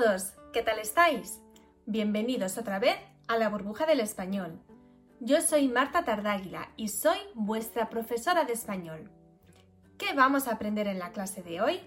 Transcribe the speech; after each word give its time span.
todos, 0.00 0.32
¿qué 0.54 0.62
tal 0.62 0.78
estáis? 0.78 1.38
Bienvenidos 1.84 2.56
otra 2.56 2.78
vez 2.78 2.96
a 3.28 3.36
la 3.36 3.50
burbuja 3.50 3.84
del 3.84 4.00
español. 4.00 4.58
Yo 5.20 5.42
soy 5.42 5.68
Marta 5.68 6.02
Tardáguila 6.02 6.70
y 6.78 6.88
soy 6.88 7.18
vuestra 7.34 7.90
profesora 7.90 8.44
de 8.44 8.54
español. 8.54 9.10
¿Qué 9.98 10.14
vamos 10.14 10.48
a 10.48 10.52
aprender 10.52 10.86
en 10.86 10.98
la 10.98 11.12
clase 11.12 11.42
de 11.42 11.60
hoy? 11.60 11.80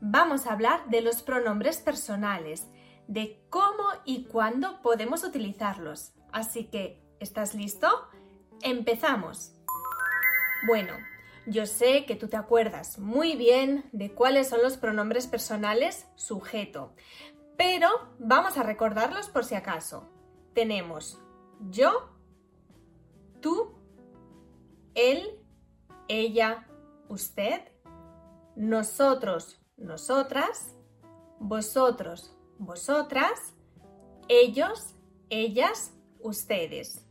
Vamos 0.00 0.46
a 0.46 0.52
hablar 0.52 0.88
de 0.88 1.00
los 1.00 1.22
pronombres 1.22 1.78
personales, 1.78 2.68
de 3.08 3.44
cómo 3.50 3.88
y 4.04 4.26
cuándo 4.26 4.80
podemos 4.80 5.24
utilizarlos. 5.24 6.12
Así 6.30 6.66
que, 6.66 7.02
¿estás 7.18 7.56
listo? 7.56 7.88
¡Empezamos! 8.62 9.52
Bueno, 10.68 10.92
yo 11.48 11.66
sé 11.66 12.04
que 12.04 12.14
tú 12.14 12.28
te 12.28 12.36
acuerdas 12.36 13.00
muy 13.00 13.34
bien 13.34 13.84
de 13.90 14.12
cuáles 14.12 14.48
son 14.48 14.62
los 14.62 14.76
pronombres 14.76 15.26
personales 15.26 16.06
sujeto, 16.14 16.94
pero 17.58 17.90
vamos 18.18 18.56
a 18.56 18.62
recordarlos 18.62 19.28
por 19.28 19.44
si 19.44 19.54
acaso. 19.54 20.08
Tenemos 20.54 21.22
yo, 21.68 22.08
tú, 23.42 23.74
él, 24.94 25.44
ella, 26.08 26.66
usted, 27.08 27.60
nosotros, 28.56 29.60
nosotras, 29.76 30.74
vosotros, 31.38 32.34
vosotras, 32.58 33.52
ellos, 34.28 34.94
ellas, 35.28 35.92
ustedes. 36.20 37.04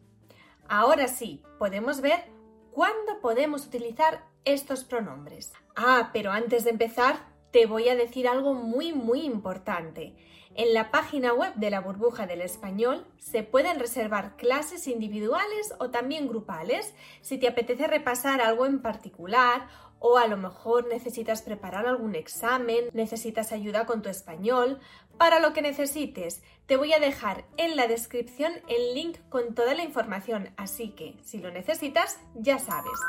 Ahora 0.67 1.07
sí, 1.07 1.43
podemos 1.59 2.01
ver 2.01 2.35
¿Cuándo 2.77 3.19
podemos 3.21 3.65
utilizar 3.65 4.23
estos 4.45 4.83
pronombres? 4.83 5.51
Ah, 5.75 6.11
pero 6.13 6.29
antes 6.31 6.63
de 6.63 6.69
empezar, 6.69 7.17
te 7.51 7.65
voy 7.65 7.89
a 7.89 7.95
decir 7.95 8.27
algo 8.27 8.53
muy, 8.53 8.93
muy 8.93 9.21
importante. 9.21 10.13
En 10.55 10.73
la 10.73 10.89
página 10.89 11.33
web 11.33 11.53
de 11.53 11.69
la 11.69 11.81
burbuja 11.81 12.25
del 12.25 12.41
español 12.41 13.05
se 13.19 13.43
pueden 13.43 13.79
reservar 13.79 14.35
clases 14.37 14.87
individuales 14.87 15.73
o 15.79 15.91
también 15.91 16.27
grupales 16.27 16.95
si 17.21 17.37
te 17.37 17.47
apetece 17.47 17.85
repasar 17.85 18.41
algo 18.41 18.65
en 18.65 18.81
particular 18.81 19.67
o 19.99 20.17
a 20.17 20.27
lo 20.27 20.37
mejor 20.37 20.87
necesitas 20.87 21.41
preparar 21.41 21.85
algún 21.85 22.15
examen, 22.15 22.85
necesitas 22.93 23.51
ayuda 23.51 23.85
con 23.85 24.01
tu 24.01 24.09
español. 24.09 24.79
Para 25.17 25.39
lo 25.39 25.53
que 25.53 25.61
necesites, 25.61 26.43
te 26.67 26.77
voy 26.77 26.93
a 26.93 26.99
dejar 26.99 27.45
en 27.57 27.75
la 27.75 27.87
descripción 27.87 28.53
el 28.67 28.93
link 28.93 29.17
con 29.29 29.55
toda 29.55 29.73
la 29.73 29.83
información, 29.83 30.49
así 30.57 30.89
que 30.89 31.15
si 31.23 31.39
lo 31.39 31.51
necesitas, 31.51 32.19
ya 32.35 32.59
sabes. 32.59 32.99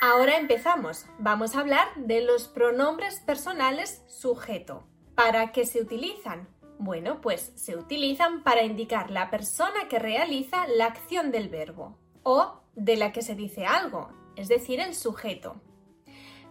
Ahora 0.00 0.36
empezamos. 0.36 1.06
Vamos 1.18 1.56
a 1.56 1.60
hablar 1.60 1.88
de 1.96 2.20
los 2.20 2.48
pronombres 2.48 3.20
personales 3.20 4.02
sujeto. 4.06 4.86
¿Para 5.14 5.52
qué 5.52 5.64
se 5.64 5.80
utilizan? 5.80 6.48
Bueno, 6.78 7.22
pues 7.22 7.52
se 7.56 7.76
utilizan 7.76 8.42
para 8.42 8.62
indicar 8.62 9.10
la 9.10 9.30
persona 9.30 9.88
que 9.88 9.98
realiza 9.98 10.66
la 10.68 10.84
acción 10.84 11.32
del 11.32 11.48
verbo 11.48 11.96
o 12.22 12.60
de 12.74 12.96
la 12.96 13.10
que 13.12 13.22
se 13.22 13.34
dice 13.34 13.64
algo, 13.64 14.10
es 14.36 14.48
decir, 14.48 14.80
el 14.80 14.94
sujeto. 14.94 15.62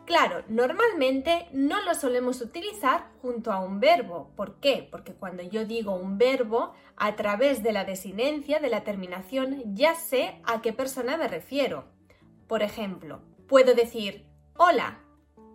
Claro, 0.05 0.43
normalmente 0.47 1.47
no 1.51 1.83
lo 1.83 1.93
solemos 1.93 2.41
utilizar 2.41 3.11
junto 3.21 3.51
a 3.51 3.59
un 3.59 3.79
verbo. 3.79 4.31
¿Por 4.35 4.59
qué? 4.59 4.87
Porque 4.89 5.13
cuando 5.13 5.43
yo 5.43 5.65
digo 5.65 5.93
un 5.93 6.17
verbo, 6.17 6.73
a 6.97 7.15
través 7.15 7.61
de 7.61 7.73
la 7.73 7.85
desinencia, 7.85 8.59
de 8.59 8.69
la 8.69 8.83
terminación, 8.83 9.75
ya 9.75 9.93
sé 9.93 10.41
a 10.45 10.63
qué 10.63 10.73
persona 10.73 11.15
me 11.15 11.27
refiero. 11.27 11.85
Por 12.47 12.61
ejemplo, 12.61 13.21
puedo 13.47 13.73
decir, 13.73 14.25
hola, 14.57 15.03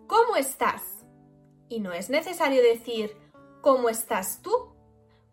¿cómo 0.07 0.35
estás? 0.35 1.05
Y 1.69 1.79
no 1.79 1.93
es 1.93 2.09
necesario 2.09 2.61
decir, 2.61 3.15
¿cómo 3.61 3.89
estás 3.89 4.41
tú? 4.41 4.51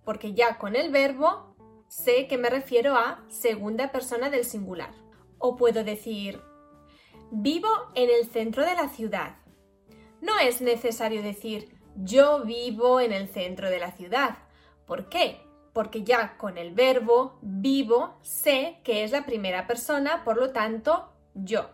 Porque 0.04 0.34
ya 0.34 0.58
con 0.58 0.76
el 0.76 0.90
verbo 0.90 1.56
sé 1.88 2.26
que 2.26 2.38
me 2.38 2.50
refiero 2.50 2.96
a 2.96 3.24
segunda 3.28 3.90
persona 3.92 4.30
del 4.30 4.44
singular. 4.44 4.92
O 5.38 5.56
puedo 5.56 5.84
decir, 5.84 6.40
Vivo 7.30 7.68
en 7.94 8.08
el 8.08 8.26
centro 8.26 8.64
de 8.64 8.74
la 8.74 8.88
ciudad. 8.88 9.36
No 10.22 10.38
es 10.38 10.62
necesario 10.62 11.22
decir 11.22 11.76
yo 11.94 12.44
vivo 12.44 13.00
en 13.00 13.12
el 13.12 13.28
centro 13.28 13.68
de 13.68 13.78
la 13.78 13.92
ciudad. 13.92 14.38
¿Por 14.86 15.10
qué? 15.10 15.42
Porque 15.74 16.04
ya 16.04 16.38
con 16.38 16.56
el 16.56 16.72
verbo 16.72 17.38
vivo 17.42 18.16
sé 18.22 18.78
que 18.82 19.04
es 19.04 19.12
la 19.12 19.26
primera 19.26 19.66
persona, 19.66 20.24
por 20.24 20.38
lo 20.38 20.52
tanto, 20.52 21.12
yo. 21.34 21.68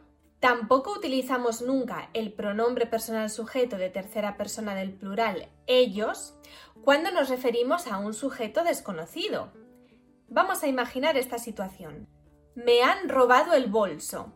Tampoco 0.45 0.93
utilizamos 0.93 1.63
nunca 1.63 2.11
el 2.13 2.31
pronombre 2.31 2.85
personal 2.85 3.31
sujeto 3.31 3.79
de 3.79 3.89
tercera 3.89 4.37
persona 4.37 4.75
del 4.75 4.93
plural 4.93 5.49
ellos 5.67 6.35
cuando 6.83 7.11
nos 7.11 7.31
referimos 7.31 7.87
a 7.87 7.97
un 7.97 8.13
sujeto 8.13 8.63
desconocido. 8.63 9.55
Vamos 10.29 10.63
a 10.63 10.67
imaginar 10.67 11.17
esta 11.17 11.39
situación. 11.39 12.11
Me 12.55 12.83
han 12.83 13.09
robado 13.09 13.55
el 13.55 13.69
bolso 13.69 14.35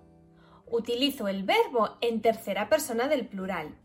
utilizo 0.70 1.28
el 1.28 1.42
verbo 1.42 1.98
en 2.00 2.22
tercera 2.22 2.70
persona 2.70 3.06
del 3.08 3.28
plural, 3.28 3.76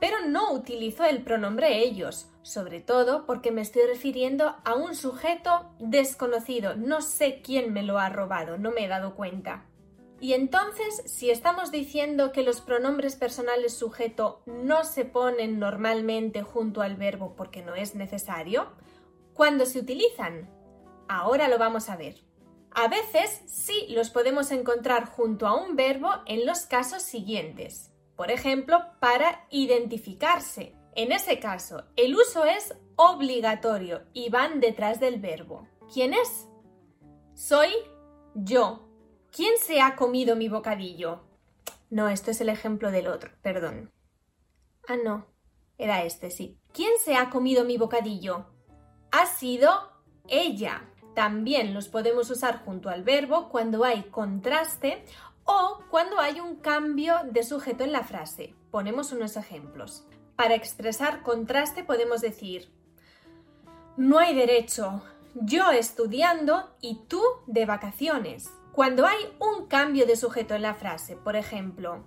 pero 0.00 0.16
no 0.26 0.52
utilizo 0.52 1.04
el 1.04 1.22
pronombre 1.22 1.78
ellos, 1.78 2.28
sobre 2.42 2.80
todo 2.80 3.24
porque 3.24 3.52
me 3.52 3.60
estoy 3.60 3.82
refiriendo 3.82 4.56
a 4.64 4.74
un 4.74 4.96
sujeto 4.96 5.70
desconocido, 5.78 6.74
no 6.74 7.02
sé 7.02 7.40
quién 7.40 7.72
me 7.72 7.84
lo 7.84 8.00
ha 8.00 8.08
robado, 8.08 8.58
no 8.58 8.72
me 8.72 8.84
he 8.84 8.88
dado 8.88 9.14
cuenta. 9.14 9.67
Y 10.20 10.32
entonces, 10.32 11.02
si 11.06 11.30
estamos 11.30 11.70
diciendo 11.70 12.32
que 12.32 12.42
los 12.42 12.60
pronombres 12.60 13.14
personales 13.14 13.74
sujeto 13.74 14.42
no 14.46 14.84
se 14.84 15.04
ponen 15.04 15.58
normalmente 15.58 16.42
junto 16.42 16.82
al 16.82 16.96
verbo 16.96 17.34
porque 17.36 17.62
no 17.62 17.76
es 17.76 17.94
necesario, 17.94 18.72
¿cuándo 19.32 19.64
se 19.64 19.78
utilizan? 19.78 20.50
Ahora 21.08 21.48
lo 21.48 21.58
vamos 21.58 21.88
a 21.88 21.96
ver. 21.96 22.24
A 22.72 22.88
veces 22.88 23.42
sí 23.46 23.86
los 23.90 24.10
podemos 24.10 24.50
encontrar 24.50 25.06
junto 25.06 25.46
a 25.46 25.54
un 25.54 25.76
verbo 25.76 26.10
en 26.26 26.46
los 26.46 26.66
casos 26.66 27.02
siguientes. 27.02 27.92
Por 28.16 28.30
ejemplo, 28.32 28.80
para 29.00 29.46
identificarse. 29.50 30.74
En 30.96 31.12
ese 31.12 31.38
caso, 31.38 31.84
el 31.94 32.16
uso 32.16 32.44
es 32.44 32.74
obligatorio 32.96 34.02
y 34.12 34.30
van 34.30 34.58
detrás 34.58 34.98
del 34.98 35.20
verbo. 35.20 35.68
¿Quién 35.92 36.12
es? 36.12 36.48
Soy 37.34 37.70
yo. 38.34 38.87
¿Quién 39.30 39.58
se 39.58 39.80
ha 39.80 39.96
comido 39.96 40.36
mi 40.36 40.48
bocadillo? 40.48 41.20
No, 41.90 42.08
esto 42.08 42.30
es 42.30 42.40
el 42.40 42.48
ejemplo 42.48 42.90
del 42.90 43.08
otro, 43.08 43.30
perdón. 43.42 43.90
Ah, 44.86 44.96
no. 45.02 45.26
Era 45.76 46.02
este, 46.02 46.30
sí. 46.30 46.58
¿Quién 46.72 46.92
se 47.02 47.14
ha 47.14 47.30
comido 47.30 47.64
mi 47.64 47.76
bocadillo? 47.76 48.46
Ha 49.12 49.26
sido 49.26 49.92
ella. 50.26 50.90
También 51.14 51.72
los 51.72 51.88
podemos 51.88 52.30
usar 52.30 52.64
junto 52.64 52.88
al 52.88 53.04
verbo 53.04 53.48
cuando 53.48 53.84
hay 53.84 54.04
contraste 54.04 55.04
o 55.44 55.80
cuando 55.90 56.18
hay 56.18 56.40
un 56.40 56.56
cambio 56.56 57.16
de 57.30 57.42
sujeto 57.42 57.84
en 57.84 57.92
la 57.92 58.04
frase. 58.04 58.54
Ponemos 58.70 59.12
unos 59.12 59.36
ejemplos. 59.36 60.04
Para 60.36 60.54
expresar 60.54 61.22
contraste 61.22 61.84
podemos 61.84 62.20
decir, 62.20 62.70
no 63.96 64.18
hay 64.18 64.34
derecho, 64.34 65.02
yo 65.34 65.70
estudiando 65.70 66.76
y 66.80 67.00
tú 67.08 67.22
de 67.46 67.66
vacaciones. 67.66 68.50
Cuando 68.78 69.06
hay 69.06 69.18
un 69.40 69.66
cambio 69.66 70.06
de 70.06 70.14
sujeto 70.14 70.54
en 70.54 70.62
la 70.62 70.72
frase, 70.72 71.16
por 71.16 71.34
ejemplo, 71.34 72.04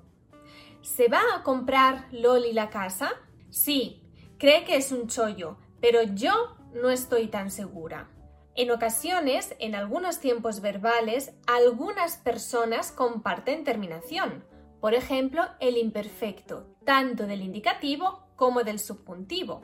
¿se 0.79 1.09
va 1.09 1.19
a 1.35 1.43
comprar 1.43 2.07
Loli 2.13 2.53
la 2.53 2.69
casa? 2.69 3.11
Sí, 3.49 4.01
cree 4.39 4.63
que 4.63 4.77
es 4.77 4.93
un 4.93 5.07
chollo, 5.07 5.57
pero 5.81 6.01
yo 6.01 6.55
no 6.73 6.89
estoy 6.89 7.27
tan 7.27 7.51
segura. 7.51 8.09
En 8.55 8.71
ocasiones, 8.71 9.53
en 9.59 9.75
algunos 9.75 10.21
tiempos 10.21 10.61
verbales, 10.61 11.33
algunas 11.45 12.15
personas 12.15 12.93
comparten 12.93 13.65
terminación. 13.65 14.45
Por 14.79 14.93
ejemplo, 14.93 15.43
el 15.59 15.75
imperfecto, 15.75 16.73
tanto 16.85 17.27
del 17.27 17.41
indicativo 17.41 18.29
como 18.37 18.63
del 18.63 18.79
subjuntivo. 18.79 19.61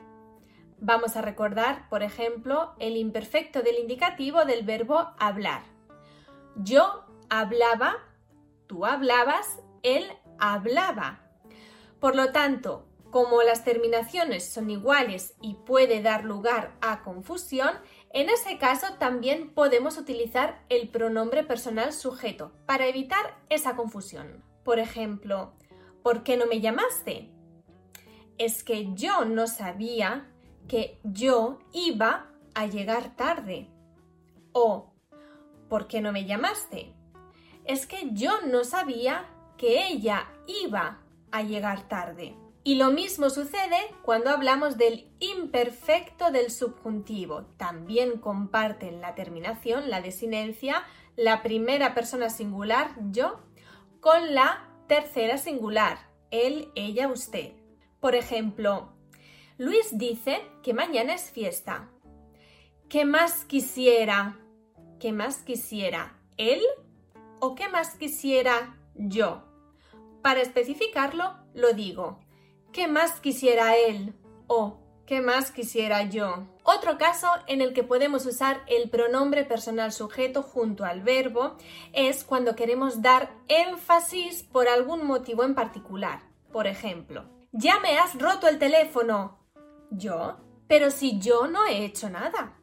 Vamos 0.78 1.16
a 1.16 1.22
recordar, 1.22 1.88
por 1.88 2.02
ejemplo, 2.02 2.74
el 2.78 2.98
imperfecto 2.98 3.62
del 3.62 3.78
indicativo 3.78 4.44
del 4.44 4.62
verbo 4.62 5.14
hablar. 5.18 5.77
Yo 6.60 7.04
hablaba, 7.30 7.96
tú 8.66 8.84
hablabas, 8.84 9.60
él 9.84 10.04
hablaba. 10.40 11.20
Por 12.00 12.16
lo 12.16 12.32
tanto, 12.32 12.88
como 13.10 13.42
las 13.42 13.64
terminaciones 13.64 14.48
son 14.52 14.68
iguales 14.68 15.34
y 15.40 15.54
puede 15.54 16.02
dar 16.02 16.24
lugar 16.24 16.76
a 16.80 17.02
confusión, 17.02 17.70
en 18.10 18.28
ese 18.28 18.58
caso 18.58 18.94
también 18.98 19.54
podemos 19.54 19.98
utilizar 19.98 20.64
el 20.68 20.88
pronombre 20.88 21.44
personal 21.44 21.92
sujeto 21.92 22.52
para 22.66 22.86
evitar 22.86 23.38
esa 23.50 23.76
confusión. 23.76 24.42
Por 24.64 24.80
ejemplo, 24.80 25.52
¿por 26.02 26.24
qué 26.24 26.36
no 26.36 26.46
me 26.46 26.60
llamaste? 26.60 27.30
Es 28.36 28.64
que 28.64 28.92
yo 28.94 29.24
no 29.24 29.46
sabía 29.46 30.28
que 30.66 30.98
yo 31.04 31.60
iba 31.72 32.30
a 32.54 32.66
llegar 32.66 33.16
tarde. 33.16 33.70
O 34.52 34.92
¿por 35.68 35.86
qué 35.86 36.00
no 36.00 36.12
me 36.12 36.24
llamaste? 36.24 36.94
Es 37.64 37.86
que 37.86 38.10
yo 38.12 38.40
no 38.42 38.64
sabía 38.64 39.26
que 39.56 39.86
ella 39.88 40.28
iba 40.46 41.00
a 41.30 41.42
llegar 41.42 41.88
tarde. 41.88 42.34
Y 42.64 42.74
lo 42.74 42.90
mismo 42.90 43.30
sucede 43.30 43.78
cuando 44.02 44.30
hablamos 44.30 44.76
del 44.76 45.10
imperfecto 45.20 46.30
del 46.30 46.50
subjuntivo. 46.50 47.46
También 47.56 48.18
comparten 48.18 49.00
la 49.00 49.14
terminación, 49.14 49.88
la 49.88 50.00
desinencia, 50.02 50.84
la 51.16 51.42
primera 51.42 51.94
persona 51.94 52.30
singular, 52.30 52.94
yo, 53.10 53.40
con 54.00 54.34
la 54.34 54.68
tercera 54.86 55.38
singular, 55.38 55.98
él, 56.30 56.70
ella, 56.74 57.08
usted. 57.08 57.52
Por 58.00 58.14
ejemplo, 58.14 58.92
Luis 59.56 59.96
dice 59.98 60.42
que 60.62 60.74
mañana 60.74 61.14
es 61.14 61.30
fiesta. 61.30 61.88
¿Qué 62.88 63.04
más 63.04 63.44
quisiera? 63.44 64.38
¿Qué 64.98 65.12
más 65.12 65.38
quisiera? 65.38 66.18
¿Él? 66.36 66.60
¿O 67.38 67.54
qué 67.54 67.68
más 67.68 67.94
quisiera 67.94 68.76
yo? 68.96 69.44
Para 70.22 70.40
especificarlo, 70.40 71.36
lo 71.54 71.72
digo. 71.72 72.18
¿Qué 72.72 72.88
más 72.88 73.20
quisiera 73.20 73.76
él? 73.76 74.14
¿O 74.48 74.80
qué 75.06 75.20
más 75.20 75.52
quisiera 75.52 76.02
yo? 76.02 76.48
Otro 76.64 76.98
caso 76.98 77.28
en 77.46 77.60
el 77.60 77.74
que 77.74 77.84
podemos 77.84 78.26
usar 78.26 78.64
el 78.66 78.90
pronombre 78.90 79.44
personal 79.44 79.92
sujeto 79.92 80.42
junto 80.42 80.84
al 80.84 81.02
verbo 81.02 81.56
es 81.92 82.24
cuando 82.24 82.56
queremos 82.56 83.00
dar 83.00 83.30
énfasis 83.46 84.42
por 84.42 84.68
algún 84.68 85.06
motivo 85.06 85.44
en 85.44 85.54
particular. 85.54 86.22
Por 86.52 86.66
ejemplo, 86.66 87.24
ya 87.52 87.78
me 87.78 87.98
has 87.98 88.18
roto 88.18 88.48
el 88.48 88.58
teléfono. 88.58 89.38
¿Yo? 89.92 90.38
Pero 90.66 90.90
si 90.90 91.20
yo 91.20 91.46
no 91.46 91.66
he 91.66 91.84
hecho 91.84 92.10
nada. 92.10 92.57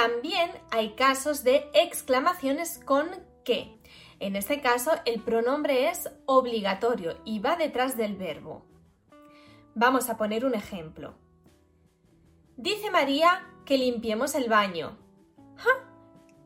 También 0.00 0.50
hay 0.70 0.94
casos 0.94 1.44
de 1.44 1.68
exclamaciones 1.74 2.80
con 2.86 3.06
que. 3.44 3.78
En 4.18 4.34
este 4.34 4.62
caso, 4.62 4.92
el 5.04 5.20
pronombre 5.20 5.90
es 5.90 6.08
obligatorio 6.24 7.18
y 7.26 7.38
va 7.40 7.56
detrás 7.56 7.98
del 7.98 8.16
verbo. 8.16 8.64
Vamos 9.74 10.08
a 10.08 10.16
poner 10.16 10.46
un 10.46 10.54
ejemplo. 10.54 11.12
Dice 12.56 12.90
María 12.90 13.46
que 13.66 13.76
limpiemos 13.76 14.34
el 14.34 14.48
baño. 14.48 14.96
¡Ja! 15.56 15.68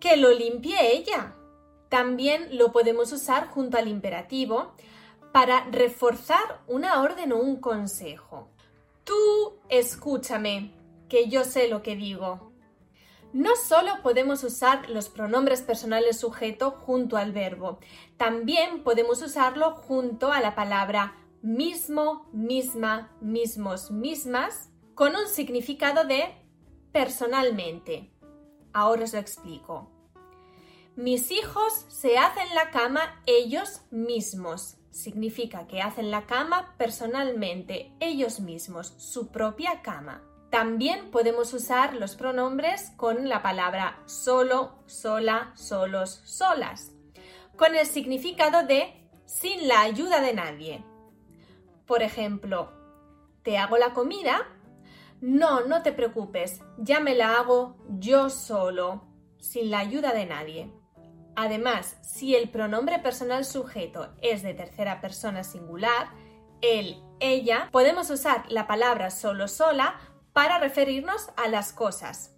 Que 0.01 0.17
lo 0.17 0.33
limpie 0.33 0.93
ella. 0.93 1.37
También 1.89 2.59
lo 2.59 2.73
podemos 2.73 3.13
usar 3.13 3.47
junto 3.47 3.79
al 3.79 3.87
imperativo 3.87 4.73
para 5.31 5.65
reforzar 5.67 6.61
una 6.67 7.03
orden 7.03 7.31
o 7.31 7.37
un 7.37 7.61
consejo. 7.61 8.49
Tú 9.05 9.61
escúchame, 9.69 10.73
que 11.09 11.29
yo 11.29 11.45
sé 11.45 11.69
lo 11.69 11.85
que 11.85 11.95
digo. 11.95 12.54
No 13.35 13.57
solo 13.57 14.01
podemos 14.01 14.45
usar 14.45 14.89
los 14.91 15.09
pronombres 15.09 15.61
personales 15.61 16.21
sujeto 16.21 16.71
junto 16.71 17.17
al 17.17 17.33
verbo, 17.33 17.81
también 18.17 18.85
podemos 18.85 19.21
usarlo 19.23 19.73
junto 19.73 20.31
a 20.31 20.41
la 20.41 20.55
palabra 20.55 21.17
mismo, 21.43 22.29
misma, 22.33 23.11
mismos, 23.21 23.91
mismas, 23.91 24.71
con 24.95 25.17
un 25.17 25.27
significado 25.27 26.05
de 26.05 26.33
personalmente. 26.93 28.13
Ahora 28.73 29.03
os 29.03 29.13
lo 29.13 29.19
explico. 29.19 29.91
Mis 30.95 31.33
hijos 31.33 31.87
se 31.89 32.19
hacen 32.19 32.55
la 32.55 32.71
cama 32.71 33.21
ellos 33.27 33.81
mismos. 33.91 34.77
Significa 34.93 35.67
que 35.67 35.83
hacen 35.83 36.13
la 36.13 36.27
cama 36.27 36.77
personalmente, 36.79 37.97
ellos 37.99 38.39
mismos, 38.39 38.95
su 38.99 39.33
propia 39.33 39.83
cama. 39.83 40.23
También 40.55 41.11
podemos 41.11 41.53
usar 41.53 41.95
los 41.95 42.15
pronombres 42.15 42.93
con 42.97 43.29
la 43.29 43.43
palabra 43.43 43.99
solo, 44.07 44.79
sola, 44.87 45.51
solos, 45.57 46.21
solas, 46.25 46.93
con 47.57 47.75
el 47.75 47.85
significado 47.87 48.65
de 48.65 49.11
sin 49.27 49.67
la 49.67 49.81
ayuda 49.81 50.21
de 50.21 50.33
nadie. 50.33 50.85
Por 51.87 52.05
ejemplo, 52.05 52.71
¿te 53.43 53.59
hago 53.59 53.79
la 53.79 53.95
comida? 53.95 54.47
No, 55.21 55.63
no 55.63 55.83
te 55.83 55.91
preocupes, 55.91 56.61
ya 56.79 57.01
me 57.01 57.17
la 57.17 57.41
hago 57.41 57.75
yo 57.89 58.31
solo, 58.31 59.09
sin 59.41 59.73
la 59.73 59.81
ayuda 59.81 60.13
de 60.13 60.27
nadie. 60.27 60.71
Además, 61.35 61.97
si 62.03 62.37
el 62.37 62.49
pronombre 62.49 63.01
personal 63.01 63.45
sujeto 63.45 64.15
es 64.23 64.45
de 64.45 64.55
tercera 64.55 65.01
persona 65.01 65.43
singular, 65.43 66.11
él, 66.61 67.03
ella, 67.19 67.69
podemos 67.73 68.09
usar 68.11 68.45
la 68.53 68.69
palabra 68.69 69.11
solo 69.11 69.49
sola 69.49 69.99
para 70.35 70.59
referirnos 70.59 71.31
a 71.37 71.49
las 71.49 71.73
cosas. 71.73 72.35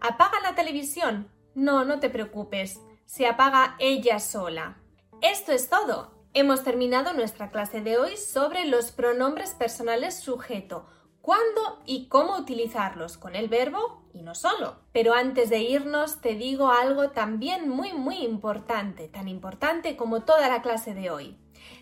¿Apaga 0.00 0.40
la 0.40 0.54
televisión? 0.54 1.30
No, 1.54 1.84
no 1.84 2.00
te 2.00 2.08
preocupes, 2.08 2.80
se 3.04 3.26
apaga 3.26 3.76
ella 3.80 4.20
sola. 4.20 4.78
Esto 5.20 5.52
es 5.52 5.68
todo. 5.68 6.14
Hemos 6.32 6.62
terminado 6.62 7.12
nuestra 7.12 7.50
clase 7.50 7.82
de 7.82 7.98
hoy 7.98 8.16
sobre 8.16 8.64
los 8.64 8.92
pronombres 8.92 9.50
personales 9.50 10.14
sujeto, 10.14 10.86
cuándo 11.20 11.82
y 11.84 12.06
cómo 12.06 12.36
utilizarlos 12.36 13.18
con 13.18 13.34
el 13.34 13.48
verbo 13.48 14.08
y 14.14 14.22
no 14.22 14.36
solo. 14.36 14.76
Pero 14.92 15.12
antes 15.12 15.50
de 15.50 15.58
irnos 15.58 16.20
te 16.20 16.36
digo 16.36 16.70
algo 16.70 17.10
también 17.10 17.68
muy 17.68 17.92
muy 17.92 18.18
importante, 18.18 19.08
tan 19.08 19.26
importante 19.26 19.96
como 19.96 20.22
toda 20.22 20.48
la 20.48 20.62
clase 20.62 20.94
de 20.94 21.10
hoy. 21.10 21.36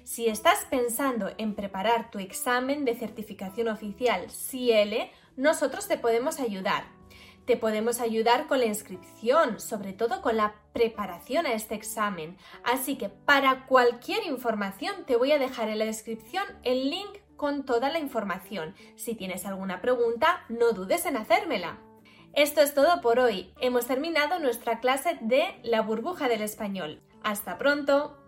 Si 0.04 0.28
estás 0.28 0.64
pensando 0.70 1.30
en 1.36 1.54
preparar 1.54 2.10
tu 2.10 2.18
examen 2.18 2.86
de 2.86 2.96
certificación 2.96 3.68
oficial 3.68 4.28
CL, 4.28 5.10
nosotros 5.38 5.86
te 5.86 5.96
podemos 5.96 6.40
ayudar. 6.40 6.84
Te 7.46 7.56
podemos 7.56 8.00
ayudar 8.00 8.48
con 8.48 8.58
la 8.58 8.66
inscripción, 8.66 9.58
sobre 9.60 9.94
todo 9.94 10.20
con 10.20 10.36
la 10.36 10.56
preparación 10.74 11.46
a 11.46 11.54
este 11.54 11.76
examen. 11.76 12.36
Así 12.64 12.98
que 12.98 13.08
para 13.08 13.64
cualquier 13.66 14.26
información 14.26 15.06
te 15.06 15.16
voy 15.16 15.32
a 15.32 15.38
dejar 15.38 15.68
en 15.68 15.78
la 15.78 15.86
descripción 15.86 16.44
el 16.64 16.90
link 16.90 17.08
con 17.36 17.64
toda 17.64 17.88
la 17.88 18.00
información. 18.00 18.74
Si 18.96 19.14
tienes 19.14 19.46
alguna 19.46 19.80
pregunta, 19.80 20.44
no 20.48 20.72
dudes 20.72 21.06
en 21.06 21.16
hacérmela. 21.16 21.78
Esto 22.34 22.60
es 22.60 22.74
todo 22.74 23.00
por 23.00 23.20
hoy. 23.20 23.54
Hemos 23.60 23.86
terminado 23.86 24.40
nuestra 24.40 24.80
clase 24.80 25.18
de 25.20 25.58
la 25.62 25.82
burbuja 25.82 26.28
del 26.28 26.42
español. 26.42 27.00
Hasta 27.22 27.58
pronto. 27.58 28.27